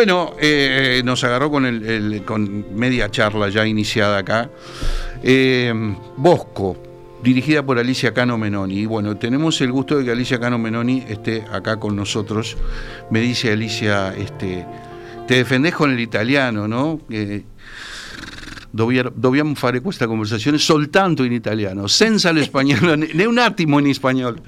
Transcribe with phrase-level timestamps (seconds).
[0.00, 4.48] Bueno, eh, nos agarró con, el, con media charla ya iniciada acá.
[5.22, 5.74] Eh,
[6.16, 6.74] Bosco,
[7.22, 8.78] dirigida por Alicia Cano Menoni.
[8.78, 12.56] Y bueno, tenemos el gusto de que Alicia Cano Menoni esté acá con nosotros.
[13.10, 14.64] Me dice Alicia, este,
[15.28, 16.98] te defendés con el italiano, ¿no?
[17.10, 17.42] Eh,
[18.70, 24.38] dobbiamo fare questa conversazione soltanto in italiano, senza l'espagnolo, né un attimo in spagnolo,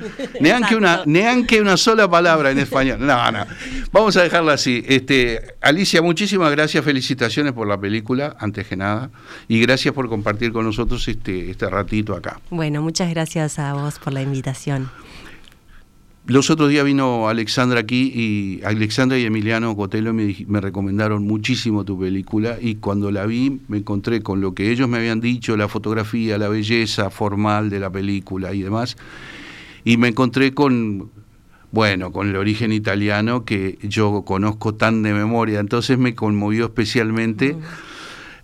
[0.41, 2.99] neanche una, neanche una sola palabra en español.
[3.01, 3.47] No, no.
[3.91, 4.85] Vamos a dejarla así.
[4.87, 9.11] Este, Alicia, muchísimas gracias, felicitaciones por la película, antes que nada,
[9.49, 12.41] y gracias por compartir con nosotros este, este ratito acá.
[12.51, 14.91] Bueno, muchas gracias a vos por la invitación.
[16.27, 21.85] Los otros días vino Alexandra aquí y Alexandra y Emiliano Cotelo me, me, recomendaron muchísimo
[21.85, 25.57] tu película y cuando la vi me encontré con lo que ellos me habían dicho,
[25.57, 28.97] la fotografía, la belleza formal de la película y demás,
[29.85, 31.11] y me encontré con,
[31.73, 37.57] bueno, con el origen italiano que yo conozco tan de memoria, entonces me conmovió especialmente.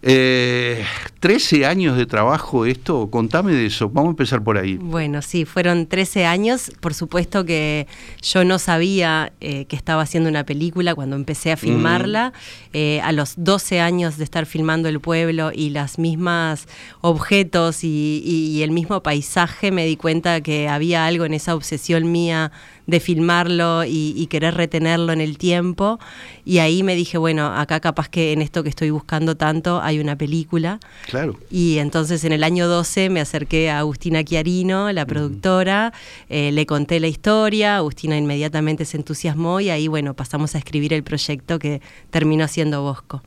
[0.02, 0.84] Eh,
[1.20, 4.77] 13 años de trabajo esto, contame de eso, vamos a empezar por ahí.
[4.77, 7.88] Bueno, sí, fueron 13 años, por supuesto que
[8.22, 12.33] yo no sabía eh, que estaba haciendo una película cuando empecé a filmarla,
[12.72, 16.69] eh, a los 12 años de estar filmando el pueblo y las mismas
[17.00, 22.12] objetos y, y el mismo paisaje, me di cuenta que había algo en esa obsesión
[22.12, 22.53] mía
[22.88, 26.00] de filmarlo y, querer retenerlo en el tiempo.
[26.47, 30.00] Y ahí me dije, bueno, acá capaz que en esto que estoy buscando tanto hay
[30.00, 30.80] una película.
[31.08, 31.38] Claro.
[31.50, 35.94] Y entonces en el año 12 me acerqué a Agustina Chiarino, la productora,
[36.28, 40.92] eh, le conté la historia, Agustina inmediatamente se entusiasmó y ahí, bueno, pasamos a escribir
[40.92, 41.80] el proyecto que
[42.10, 43.22] terminó siendo Bosco.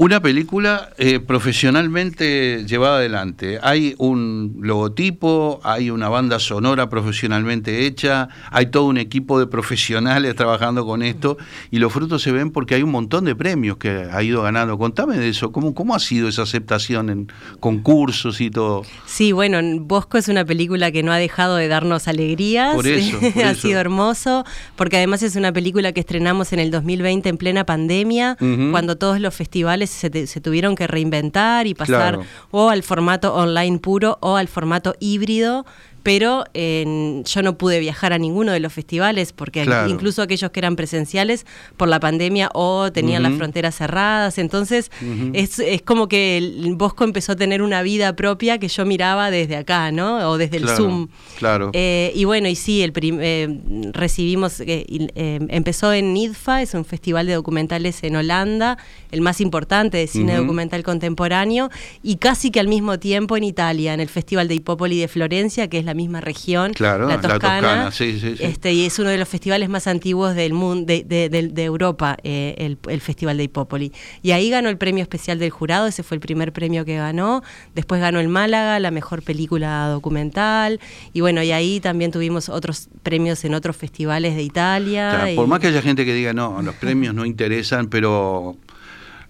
[0.00, 3.58] Una película eh, profesionalmente llevada adelante.
[3.64, 10.36] Hay un logotipo, hay una banda sonora profesionalmente hecha, hay todo un equipo de profesionales
[10.36, 11.36] trabajando con esto
[11.72, 14.78] y los frutos se ven porque hay un montón de premios que ha ido ganando.
[14.78, 18.84] Contame de eso, ¿cómo, cómo ha sido esa aceptación en concursos y todo?
[19.04, 22.72] Sí, bueno, Bosco es una película que no ha dejado de darnos alegrías.
[22.76, 23.18] Por eso.
[23.44, 24.44] ha sido hermoso,
[24.76, 28.36] porque además es una película que estrenamos en el 2020 en plena pandemia,
[28.70, 34.18] cuando todos los festivales se, tuvieron que reinventar y pasar o al formato online puro
[34.20, 35.66] o al formato híbrido
[36.08, 40.74] pero yo no pude viajar a ninguno de los festivales porque incluso aquellos que eran
[40.74, 41.44] presenciales
[41.76, 44.90] por la pandemia o tenían las fronteras cerradas, entonces
[45.34, 49.56] es, como que el Bosco empezó a tener una vida propia que yo miraba desde
[49.56, 50.30] acá, ¿no?
[50.30, 51.08] O desde el Zoom.
[51.36, 51.72] Claro.
[51.74, 53.60] Eh, y bueno, y sí, el eh,
[53.92, 58.78] recibimos, eh, empezó en IDFA, es un festival de documentales en Holanda,
[59.10, 61.68] el más importante de cine documental contemporáneo,
[62.02, 65.68] y casi que al mismo tiempo en Italia, en el Festival de Hipópoli de Florencia,
[65.68, 69.88] que es la misma región, la Toscana, Este, y es uno de los festivales más
[69.88, 73.92] antiguos del mundo, de, Europa, eh, el, Festival de Hipópoli.
[74.22, 77.42] Y ahí ganó el premio especial del jurado, ese fue el primer premio que ganó.
[77.74, 80.78] Después ganó el Málaga, la mejor película documental.
[81.12, 85.32] Y bueno, y ahí también tuvimos otros premios en otros festivales de Italia.
[85.34, 88.56] Por más que haya gente que diga, no, los premios no interesan, pero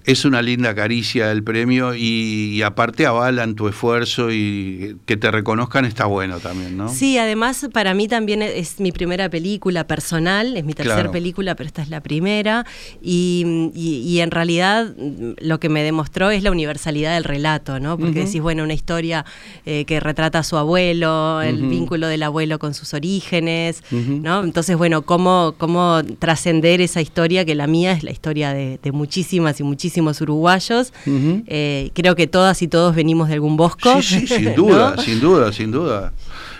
[0.08, 5.84] es una linda caricia el premio y, aparte avalan tu esfuerzo y que te reconozcan
[5.84, 6.88] está bueno también, ¿no?
[6.88, 11.66] Sí, además para mí también es mi primera película personal, es mi tercera película, pero
[11.66, 12.64] esta es la primera
[13.02, 14.94] y, en realidad
[15.40, 17.98] lo que me demostró es la universalidad del relato, ¿no?
[17.98, 19.26] Porque decís, bueno, una historia
[19.66, 24.42] eh, que retrata a su abuelo, el vínculo del abuelo con sus orígenes, ¿no?
[24.42, 29.60] Entonces, bueno, cómo, cómo trascender esa historia que la mía es la historia de muchísimas
[29.60, 30.92] y muchísimas uruguayos.
[31.06, 34.02] Eh, creo que todas y todos venimos de algún bosco.
[34.02, 36.12] Sí, sí, sin duda, sin duda, sin duda.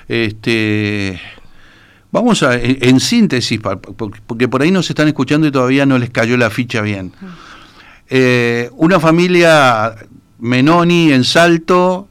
[0.08, 1.20] Este,
[2.10, 3.60] vamos a, en, síntesis,
[4.26, 7.12] porque por ahí nos están escuchando y todavía no les cayó la ficha bien.
[8.08, 9.94] Eh, una familia
[10.38, 12.08] Menoni en Salto,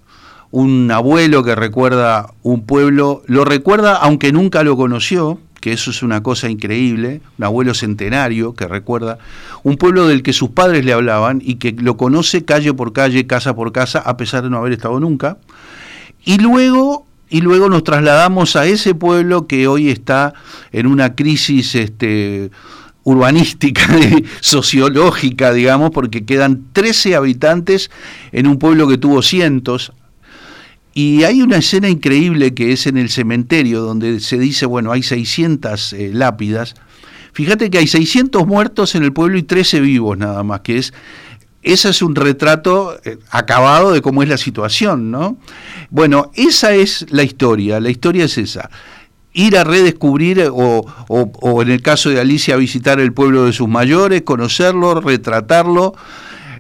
[0.51, 6.02] un abuelo que recuerda un pueblo, lo recuerda aunque nunca lo conoció, que eso es
[6.02, 9.18] una cosa increíble, un abuelo centenario que recuerda.
[9.64, 13.28] Un pueblo del que sus padres le hablaban y que lo conoce calle por calle,
[13.28, 15.40] casa por casa, a pesar de no haber estado nunca.
[16.24, 20.34] Y luego, y luego nos trasladamos a ese pueblo que hoy está
[20.72, 22.50] en una crisis este,
[23.04, 23.86] urbanística,
[24.40, 27.92] sociológica, digamos, porque quedan 13 habitantes
[28.31, 29.92] en un pueblo que tuvo cientos
[30.98, 35.04] y hay una escena increíble que es en el cementerio, donde se dice, bueno, hay
[35.04, 36.74] 600 eh, lápidas.
[37.34, 40.96] Fíjate que hay 600 muertos en el pueblo y 13 vivos nada más, que es...
[41.62, 45.38] Ese es un retrato eh, acabado de cómo es la situación, ¿no?
[45.92, 48.72] Bueno, esa es la historia, la historia es esa.
[49.34, 53.68] ir a redescubrir o, o, en el caso de Alicia visitar el pueblo de sus
[53.68, 55.94] mayores, conocerlo, retratarlo.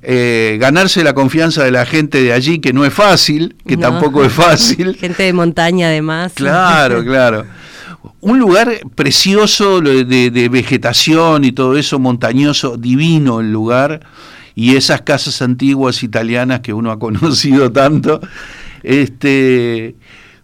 [0.01, 4.23] Eh, ganarse la confianza de la gente de allí, que no es fácil, que tampoco
[4.23, 4.95] es fácil.
[4.99, 6.33] Gente de montaña además.
[6.35, 7.45] Claro, claro.
[8.19, 14.01] Un lugar precioso de, de vegetación y todo eso, montañoso, divino el lugar,
[14.55, 18.19] y esas casas antiguas italianas que uno ha conocido tanto.
[18.83, 19.95] Este,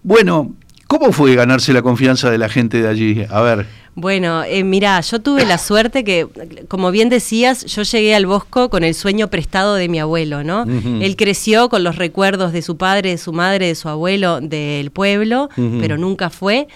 [0.03, 0.53] bueno,
[0.94, 3.25] ¿Cómo fue ganarse la confianza de la gente de allí?
[3.31, 3.66] A ver.
[3.95, 6.28] Bueno, eh, mira, yo tuve la suerte que,
[6.68, 10.66] como bien decías, yo llegué al Bosco con el sueño prestado de mi abuelo, ¿no?
[11.01, 14.92] Él creció con los recuerdos de su padre, de su madre, de su abuelo, del
[14.92, 15.50] pueblo,
[15.80, 16.68] pero nunca fue.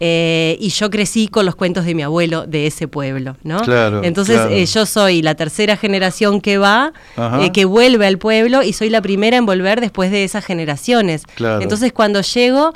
[0.00, 3.60] Eh, y yo crecí con los cuentos de mi abuelo de ese pueblo, ¿no?
[3.60, 6.92] Claro, Entonces eh, yo soy la tercera generación que va,
[7.40, 11.22] eh, que vuelve al pueblo y soy la primera en volver después de esas generaciones.
[11.38, 12.72] Entonces cuando llego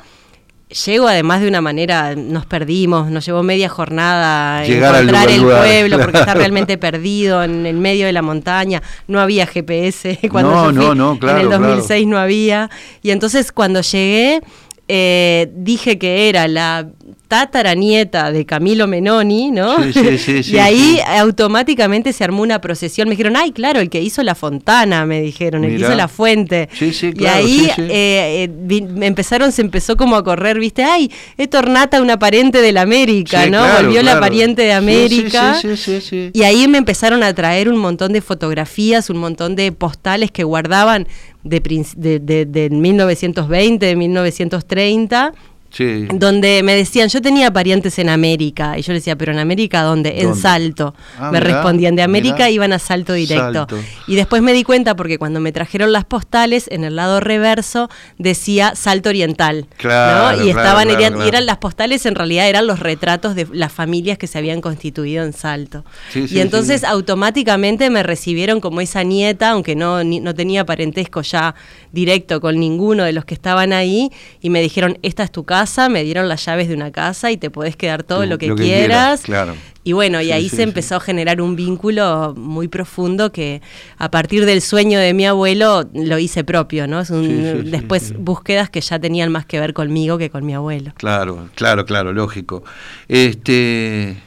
[0.69, 5.99] llego además de una manera, nos perdimos, nos llevó media jornada Llegar encontrar el pueblo
[5.99, 10.71] porque está realmente perdido en el medio de la montaña, no había GPS cuando no,
[10.71, 12.69] yo fui, no, no, claro, en el 2006 no había.
[13.01, 14.41] Y entonces cuando llegué
[14.91, 16.89] eh, dije que era la
[17.29, 19.83] tataranieta de Camilo Menoni, ¿no?
[19.83, 23.07] Sí, sí, sí, y ahí automáticamente se armó una procesión.
[23.07, 26.07] Me dijeron, ay, claro, el que hizo la fontana, me dijeron, el que hizo la
[26.07, 26.69] fuente.
[26.81, 32.17] y ahí eh, eh, empezaron, se empezó como a correr, viste, ay, es Tornata una
[32.17, 33.63] pariente de la América, ¿no?
[33.79, 35.61] Volvió la pariente de América.
[36.33, 40.43] Y ahí me empezaron a traer un montón de fotografías, un montón de postales que
[40.43, 41.07] guardaban
[41.49, 41.61] de,
[41.95, 45.33] de, de, de 1920, 1930
[46.13, 48.77] donde me decían, yo tenía parientes en América.
[48.77, 50.21] Y yo les decía, ¿pero en América dónde?
[50.21, 50.95] En Salto.
[51.31, 53.67] Me respondían, de América iban a Salto directo.
[54.07, 57.89] Y después me di cuenta porque cuando me trajeron las postales, en el lado reverso
[58.17, 59.67] decía Salto Oriental.
[60.43, 64.37] Y estaban, eran, las postales, en realidad eran los retratos de las familias que se
[64.37, 65.85] habían constituido en Salto.
[66.15, 71.55] Y entonces automáticamente me recibieron como esa nieta, aunque no, no tenía parentesco ya
[71.91, 74.11] directo con ninguno de los que estaban ahí.
[74.41, 75.58] Y me dijeron, esta es tu casa
[75.89, 79.21] me dieron las llaves de una casa y te podés quedar todo lo que, quieras.
[79.21, 79.55] claro.
[79.83, 83.61] Y bueno, y ahí se empezó a generar un vínculo muy profundo que
[83.97, 86.99] a partir del sueño de mi abuelo lo hice propio, ¿no?
[86.99, 90.91] Es un, después búsquedas que ya tenían más que ver conmigo que con mi abuelo.
[90.97, 92.63] Claro, claro, claro, lógico.
[93.07, 94.17] Este,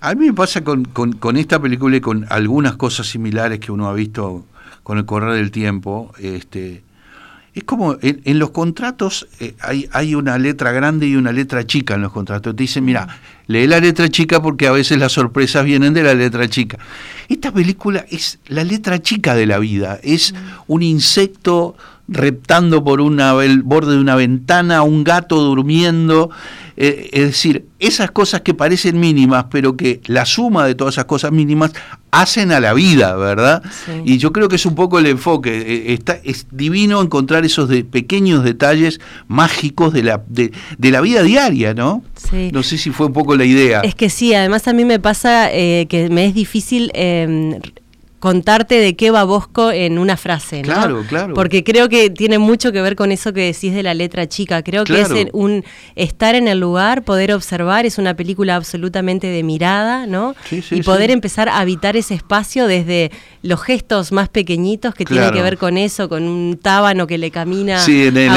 [0.00, 3.70] a mí me pasa con, con, con esta película y con algunas cosas similares que
[3.70, 4.44] uno ha visto
[4.82, 6.12] con el correr del tiempo.
[6.18, 6.82] Este,
[7.54, 11.94] es como en, los contratos eh, hay, hay, una letra grande y una letra chica
[11.94, 12.54] en los contratos.
[12.54, 13.08] Te dicen, mira,
[13.48, 16.78] lee la letra chica porque a veces las sorpresas vienen de la letra chica.
[17.28, 20.34] Esta película es la letra chica de la vida, es
[20.68, 21.76] un insecto
[22.10, 26.30] reptando por una, el borde de una ventana, un gato durmiendo.
[26.76, 31.04] Eh, es decir, esas cosas que parecen mínimas, pero que la suma de todas esas
[31.04, 31.72] cosas mínimas
[32.10, 33.62] hacen a la vida, ¿verdad?
[34.04, 35.58] Y yo creo que es un poco el enfoque.
[35.58, 41.22] Eh, está, es divino encontrar esos de, pequeños detalles mágicos de la, de, la vida
[41.22, 42.02] diaria, ¿no?
[42.30, 42.50] Sí.
[42.52, 43.80] No sé si fue un poco la idea.
[43.82, 47.60] Es que sí, además a mí me pasa eh, que me es difícil em,
[48.20, 50.74] contarte de qué va Bosco en una frase, ¿no?
[50.74, 51.34] Claro, claro.
[51.34, 54.62] Porque creo que tiene mucho que ver con eso que decís de la letra chica.
[54.62, 55.64] Creo que es un
[55.96, 60.34] estar en el lugar, poder observar, es una película absolutamente de mirada, ¿no?
[60.44, 63.10] Sí, sí, y poder empezar a habitar ese espacio desde
[63.42, 67.30] los gestos más pequeñitos que tienen que ver con eso, con un tábano que le
[67.30, 67.86] camina a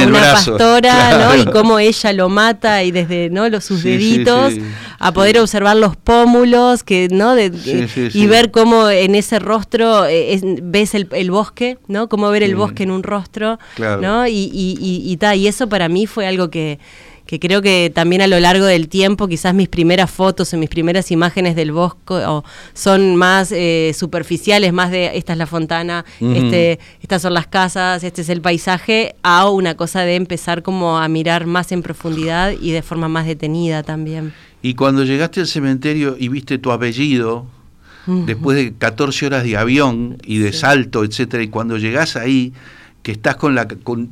[0.08, 1.36] una pastora, ¿no?
[1.36, 3.50] Y cómo ella lo mata y desde ¿no?
[3.50, 4.54] los sus deditos
[5.00, 7.36] a poder observar los pómulos, que ¿no?
[7.38, 9.73] y ver cómo en ese rostro
[10.06, 12.10] eh, ves el, bosque, ¿no?
[12.10, 14.28] Cómo ver el bosque en un rostro, ¿no?
[14.28, 16.80] Y, y, y, y, eso para mí fue algo que,
[17.26, 20.70] que creo que también a lo largo del tiempo, quizás mis primeras fotos o mis
[20.70, 22.22] primeras imágenes del bosque
[22.74, 28.04] son más eh, superficiales, más de esta es la fontana, este, estas son las casas,
[28.04, 32.54] este es el paisaje, a una cosa de empezar como a mirar más en profundidad
[32.60, 34.34] y de forma más detenida también.
[34.62, 37.46] Y cuando llegaste al cementerio y viste tu apellido,
[38.06, 42.54] después de 14 horas de avión y de salto, etcétera, y cuando llegás ahí,
[43.02, 44.10] que estás con la con,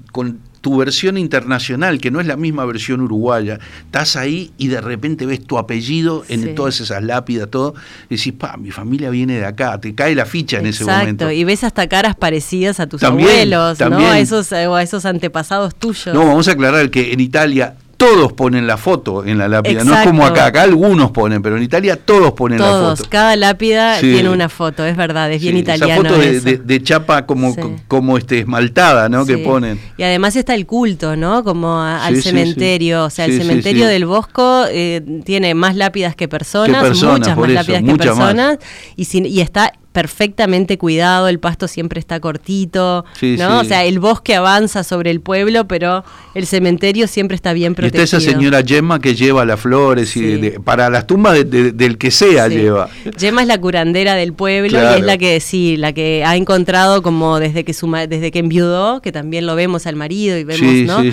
[0.61, 5.25] tu versión internacional, que no es la misma versión uruguaya, estás ahí y de repente
[5.25, 7.73] ves tu apellido en todas esas lápidas, todo,
[8.11, 11.31] y decís, pa, mi familia viene de acá, te cae la ficha en ese momento.
[11.31, 13.97] y ves hasta caras parecidas a tus abuelos, ¿no?
[13.97, 16.13] A esos, o a esos antepasados tuyos.
[16.13, 19.95] No, vamos a aclarar que en Italia todos ponen la foto en la lápida, no
[19.95, 23.03] es como acá, acá algunos ponen, pero en Italia todos ponen la foto.
[23.07, 26.09] cada lápida tiene una foto, es verdad, es bien italiano.
[26.09, 27.55] Esa foto de, chapa como,
[27.87, 29.23] como este, esmaltada, ¿no?
[29.23, 29.79] Que ponen.
[29.97, 31.43] Y además está el culto, ¿no?
[31.43, 36.99] Como al cementerio, o sea, el cementerio del Bosco eh, tiene más lápidas que personas,
[37.03, 38.57] muchas más lápidas que personas,
[38.95, 43.59] y, y está perfectamente cuidado, el pasto siempre está cortito, ¿no?
[43.59, 48.01] O sea, el bosque avanza sobre el pueblo, pero el cementerio siempre está bien protegido.
[48.01, 52.11] Y está esa señora Gemma que lleva las flores y para las tumbas del que
[52.11, 52.89] sea lleva.
[53.17, 57.01] Gemma es la curandera del pueblo y es la que sí, la que ha encontrado
[57.01, 60.73] como desde que su desde que enviudó, que también lo vemos al marido y vemos,
[60.87, 61.03] ¿no?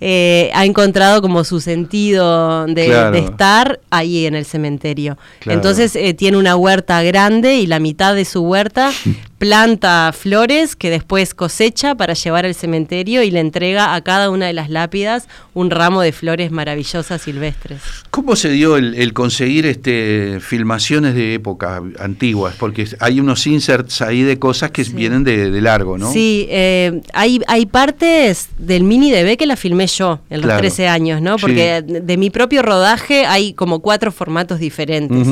[0.00, 5.16] Eh, ha encontrado como su sentido de, estar ahí en el cementerio.
[5.46, 8.92] Entonces eh, tiene una huerta grande y la mitad de su huerta,
[9.38, 14.46] planta flores que después cosecha para llevar al cementerio y le entrega a cada una
[14.46, 17.80] de las lápidas un ramo de flores maravillosas silvestres.
[18.10, 22.54] ¿Cómo se dio el, conseguir este filmaciones de épocas antiguas?
[22.58, 26.12] Porque hay unos inserts ahí de cosas que vienen de, largo, ¿no?
[26.12, 30.88] Sí, eh, hay, hay partes del mini DB que la filmé yo en los 13
[30.88, 31.36] años, ¿no?
[31.36, 35.26] Porque de mi propio rodaje hay como cuatro formatos diferentes.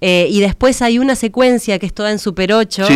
[0.00, 2.86] Eh, y después hay una secuencia que es toda en Super 8,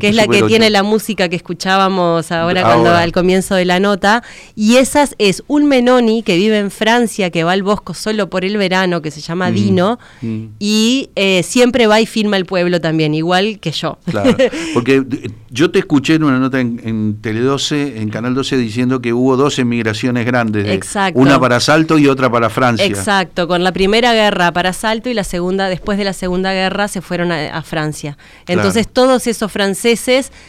[0.00, 3.80] que es la que tiene la música que escuchábamos ahora, cuando al comienzo de la
[3.80, 4.22] nota.
[4.54, 8.44] Y esas es un Menoni que vive en Francia, que va al bosco solo por
[8.44, 10.44] el verano, que se llama mm, Dino, mm.
[10.58, 13.98] y eh, siempre va y filma el pueblo también, igual que yo.
[14.04, 14.36] Claro,
[14.74, 15.04] porque
[15.50, 19.36] yo te escuché en una nota en, Tele 12, en Canal 12, diciendo que hubo
[19.36, 20.68] dos emigraciones grandes.
[20.68, 21.20] Exacto.
[21.20, 22.86] Una para Salto y otra para Francia.
[22.86, 26.88] Exacto, con la primera guerra para Salto y la segunda, después de la segunda guerra,
[26.88, 28.16] se fueron a, Francia.
[28.46, 29.97] Entonces todos esos franceses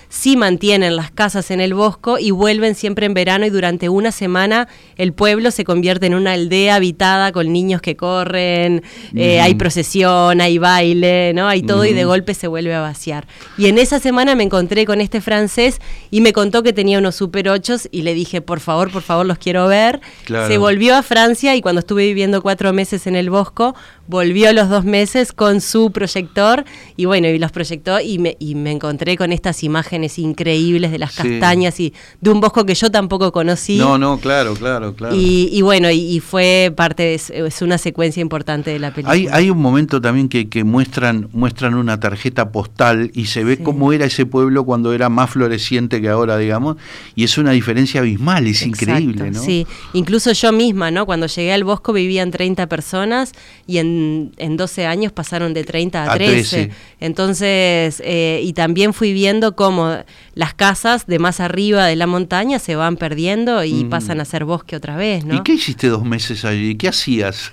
[0.09, 4.11] sí mantienen las casas en el bosco y vuelven siempre en verano y durante una
[4.11, 8.83] semana el pueblo se convierte en una aldea habitada con niños que corren,
[9.15, 11.47] eh, hay procesión, hay baile, ¿no?
[11.47, 13.27] Hay todo y de golpe se vuelve a vaciar.
[13.57, 15.79] Y en esa semana me encontré con este francés
[16.11, 19.25] y me contó que tenía unos super ochos y le dije, por favor, por favor,
[19.25, 20.01] los quiero ver.
[20.47, 23.75] Se volvió a Francia y cuando estuve viviendo cuatro meses en el Bosco,
[24.07, 26.65] volvió los dos meses con su proyector
[26.97, 30.99] y bueno, y los proyectó y me, y me encontré con estas imágenes increíbles de
[30.99, 33.77] las castañas y de un bosco que yo tampoco conocí.
[33.77, 35.15] No, no, claro, claro, claro.
[35.15, 39.13] Y, bueno, y, fue parte, es, una secuencia importante de la película.
[39.13, 43.57] Hay, hay un momento también que, que muestran, muestran una tarjeta postal y se ve
[43.57, 46.77] cómo era ese pueblo cuando era más floreciente que ahora, digamos,
[47.15, 49.41] y es una diferencia abismal, es increíble, ¿no?
[49.41, 51.05] Sí, incluso yo misma, ¿no?
[51.05, 53.33] Cuando llegué al bosco vivían 30 personas
[53.67, 56.71] y en en, 12 años pasaron de 30 a, 13.
[56.99, 59.95] Entonces, eh, y también fui viendo cómo
[60.33, 63.89] las casas de más arriba de la montaña se van perdiendo y mm.
[63.89, 65.35] pasan a ser bosque otra vez, ¿no?
[65.35, 66.75] ¿Y qué hiciste dos meses allí?
[66.75, 67.49] ¿Qué hacías?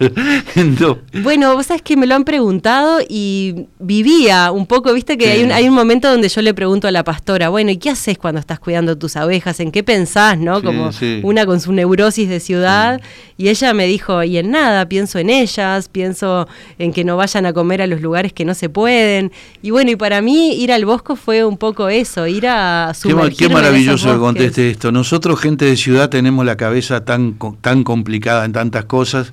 [1.22, 5.42] bueno, vos sabés que me lo han preguntado y vivía un poco, viste que hay,
[5.42, 8.18] un, hay un momento donde yo le pregunto a la pastora, bueno, ¿y qué haces
[8.18, 9.60] cuando estás cuidando tus abejas?
[9.60, 10.62] ¿En qué pensás, no?
[10.62, 10.90] Como
[11.22, 13.00] una con su neurosis de ciudad.
[13.36, 17.46] Y ella me dijo, y en nada, pienso en ellas, pienso en que no vayan
[17.46, 19.32] a comer a los lugares que no se pueden.
[19.62, 23.36] Y bueno, y para mí ir al bosco fue un poco eso, ir a sumergirme
[23.36, 24.92] Qué, qué maravilloso que conteste esto.
[24.92, 29.32] Nosotros, gente de ciudad, tenemos la cabeza tan, tan complicada en tantas cosas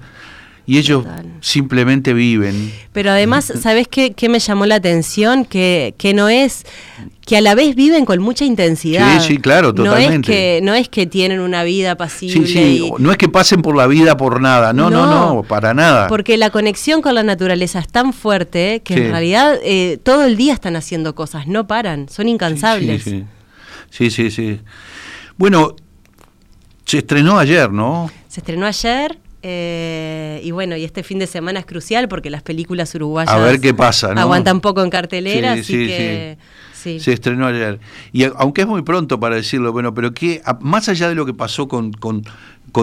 [0.66, 1.06] y ellos
[1.42, 2.74] simplemente viven.
[2.92, 5.46] Pero además, ¿sabes qué, qué, me llamó la atención?
[5.46, 6.66] Que, que no es
[7.26, 9.20] que a la vez viven con mucha intensidad.
[9.20, 10.30] Sí, sí, claro, totalmente.
[10.30, 12.46] No es que, no es que tienen una vida pasible.
[12.48, 15.74] Sí, sí, no es que pasen por la vida por nada, no, no, no, para
[15.74, 16.08] nada.
[16.08, 20.38] Porque la conexión con la naturaleza es tan fuerte que en realidad eh, todo el
[20.38, 23.04] día están haciendo cosas, no paran, son incansables.
[23.04, 23.26] Sí
[23.94, 24.10] sí.
[24.10, 24.60] sí, sí,
[25.38, 25.76] Bueno,
[26.86, 28.10] se estrenó ayer, ¿no?
[28.28, 29.20] Se estrenó ayer.
[29.46, 33.38] Eh, y bueno, y este fin de semana es crucial porque las películas uruguayas a
[33.40, 34.22] ver qué pasa, ¿no?
[34.22, 36.38] aguantan poco en cartelera, así que
[36.84, 37.80] se estrenó ayer.
[38.12, 41.34] Y aunque es muy pronto para decirlo, bueno, pero que más allá de lo que
[41.34, 42.24] pasó con, con,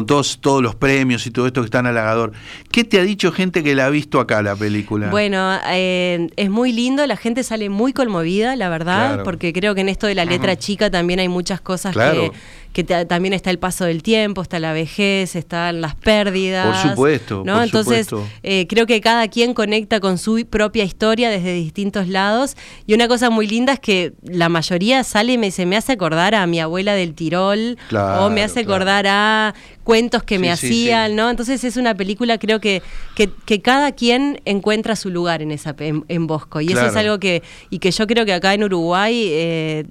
[0.07, 2.33] todos, todos los premios y todo esto que está en halagador,
[2.71, 5.11] ¿qué te ha dicho gente que la ha visto acá la película?
[5.11, 9.83] Bueno, eh, es muy lindo, la gente sale muy conmovida, la verdad, porque creo que
[9.83, 12.33] en esto de la letra chica también hay muchas cosas que
[12.73, 16.67] que también está el paso del tiempo, está la vejez, están las pérdidas.
[16.67, 17.43] Por supuesto.
[17.45, 17.63] ¿no?
[17.63, 18.09] Entonces,
[18.43, 22.57] eh, creo que cada quien conecta con su propia historia desde distintos lados.
[22.87, 25.93] Y una cosa muy linda es que la mayoría sale y me, se me hace
[25.93, 31.17] acordar a mi abuela del Tirol, o me hace acordar a cuentos que me hacían,
[31.17, 31.29] ¿no?
[31.29, 32.83] Entonces es una película, creo que,
[33.17, 36.61] que, cada quien encuentra su lugar en esa en, Bosco.
[36.61, 39.85] Y eso es algo que, y que yo creo que acá en Uruguay eh,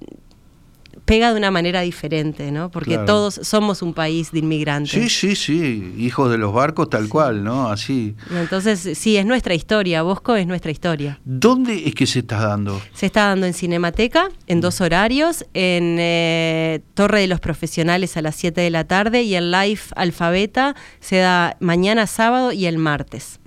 [1.04, 2.70] pega de una manera diferente, ¿no?
[2.70, 4.90] Porque todos somos un país de inmigrantes.
[4.90, 7.68] Sí, sí, sí, hijos de los barcos tal cual, ¿no?
[7.68, 8.14] Así.
[8.30, 11.20] Entonces, sí, es nuestra historia, Bosco es nuestra historia.
[11.24, 12.80] ¿Dónde es que se está dando?
[12.92, 14.60] Se está dando en Cinemateca, en mm.
[14.60, 19.34] dos horarios, en eh, Torre de los Profesionales a las 7 de la tarde y
[19.34, 23.40] en Live Alfabeta se da mañana sábado y el martes.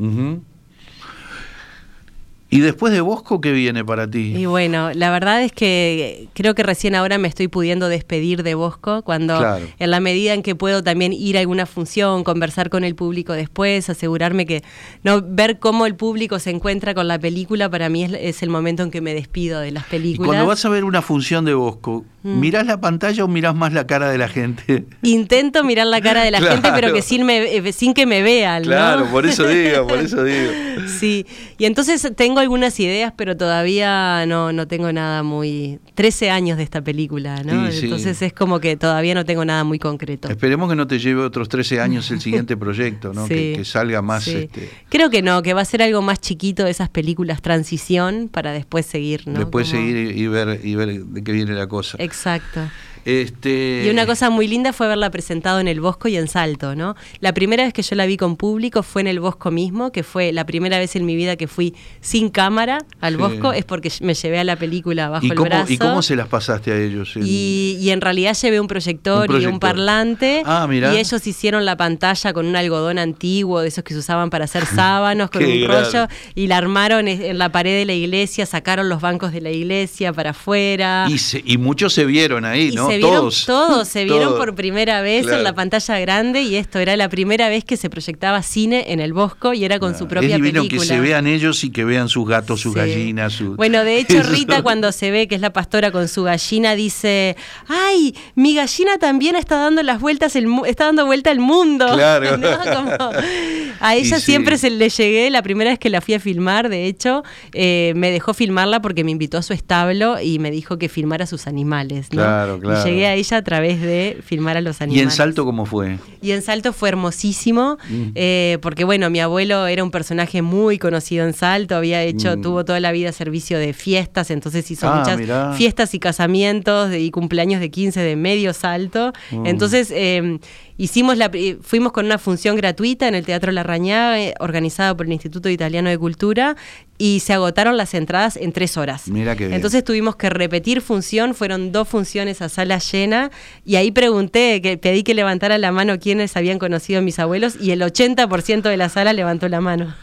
[2.53, 4.35] ¿Y después de Bosco qué viene para ti?
[4.37, 8.53] Y bueno, la verdad es que creo que recién ahora me estoy pudiendo despedir de
[8.53, 12.83] Bosco, cuando en la medida en que puedo también ir a alguna función, conversar con
[12.83, 14.63] el público después, asegurarme que
[15.03, 18.83] no ver cómo el público se encuentra con la película, para mí es, el momento
[18.83, 20.27] en que me despido de las películas.
[20.27, 22.39] cuando vas a ver una función de Bosco, mm.
[22.39, 24.85] ¿mirás la pantalla o mirás más la cara de la gente?
[25.01, 28.61] Intento mirar la cara de la gente, pero que sin, eh, sin que me vean.
[28.61, 30.51] Claro, por eso digo, por eso digo.
[30.99, 31.25] Sí,
[31.57, 35.79] y entonces tengo algunas ideas, pero todavía no, no tengo nada muy...
[35.95, 37.67] 13 años de esta película, ¿no?
[37.67, 40.29] Entonces es como que todavía no tengo nada muy concreto.
[40.29, 43.27] Esperemos que no te lleve otros 13 años el siguiente proyecto, ¿no?
[43.27, 44.27] Que, salga más...
[44.27, 44.69] Este...
[44.89, 48.51] Creo que no, que va a ser algo más chiquito de esas películas transición para
[48.51, 49.39] después seguir, ¿no?
[49.39, 51.97] Después seguir y ver, y ver de qué viene la cosa.
[51.99, 52.61] Exacto.
[53.05, 53.83] Este...
[53.85, 56.95] Y una cosa muy linda fue verla presentado en el Bosco y en Salto, ¿no?
[57.19, 60.03] La primera vez que yo la vi con público fue en el Bosco mismo, que
[60.03, 63.89] fue la primera vez en mi vida que fui sin cámara al Bosco, es porque
[64.01, 65.71] me llevé a la película bajo el brazo.
[65.71, 67.13] ¿Y cómo se las pasaste a ellos?
[67.15, 72.33] Y, en realidad llevé un proyector, y un parlante, ah, y ellos hicieron la pantalla
[72.33, 76.07] con un algodón antiguo, de esos que se usaban para hacer sábanos, con un rollo,
[76.35, 80.11] y la armaron en la pared de la iglesia, sacaron los bancos de la iglesia
[80.11, 81.07] para afuera.
[81.07, 82.89] Y, y muchos se vieron ahí, ¿no?
[82.89, 86.97] se vieron todos, se vieron por primera vez en la pantalla grande y esto era
[86.97, 90.35] la primera vez que se proyectaba cine en el Bosco y era con su propia
[90.35, 90.69] es película.
[90.69, 93.41] que se vean ellos y que vean sus gatos, sus gallinas.
[93.41, 97.35] Bueno, de hecho Rita cuando se ve que es la pastora con su gallina dice,
[97.67, 101.87] ay, mi gallina también está dando las vueltas, el, está dando vuelta al mundo.
[101.93, 102.37] Claro.
[103.79, 106.85] a ella siempre se le llegué, la primera vez que la fui a filmar, de
[106.85, 107.23] hecho,
[107.53, 111.25] eh, me dejó filmarla porque me invitó a su establo y me dijo que filmara
[111.25, 112.09] sus animales.
[112.09, 115.01] Claro, claro llegué a ella a través de filmar a los animales.
[115.01, 115.97] ¿Y en Salto cómo fue?
[116.21, 118.03] Y en Salto fue hermosísimo, mm.
[118.13, 122.41] eh, porque bueno, mi abuelo era un personaje muy conocido en Salto, había hecho, mm.
[122.41, 127.11] tuvo toda la vida servicio de fiestas, entonces hizo ah, muchas fiestas y casamientos y
[127.11, 129.13] cumpleaños de 15 de medio Salto.
[129.31, 129.45] Mm.
[129.45, 130.39] Entonces, eh,
[130.75, 131.29] Hicimos la,
[131.61, 135.47] fuimos con una función gratuita en el Teatro La Rañada, eh, organizada por el Instituto
[135.49, 136.55] Italiano de Cultura,
[136.97, 139.07] y se agotaron las entradas en tres horas.
[139.07, 139.55] Mira qué bien.
[139.55, 143.29] Entonces tuvimos que repetir función, fueron dos funciones a sala llena,
[143.63, 147.55] y ahí pregunté, que pedí que levantara la mano quienes habían conocido a mis abuelos,
[147.61, 149.93] y el 80% de la sala levantó la mano.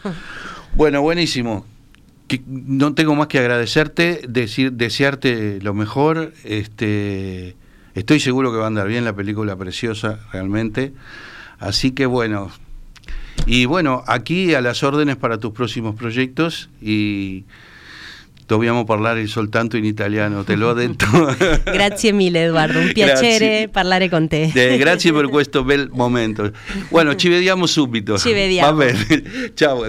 [0.73, 1.65] Bueno, buenísimo.
[2.45, 6.33] No tengo más que agradecerte, decir, desearte lo mejor.
[6.43, 7.55] Este,
[7.93, 10.93] Estoy seguro que va a andar bien la película preciosa, realmente.
[11.59, 12.49] Así que bueno,
[13.45, 17.43] y bueno, aquí a las órdenes para tus próximos proyectos y
[18.47, 21.05] dobbiamo parlare soltanto in italiano, te l'ho detto.
[21.65, 23.69] grazie mille Eduardo, un piacere grazie.
[23.69, 24.51] parlare con te.
[24.55, 26.49] Eh, grazie per questo bel momento.
[26.89, 28.17] Bueno, ci vediamo subito.
[28.17, 28.75] Ci vediamo.
[28.75, 29.83] Va bene, ciao.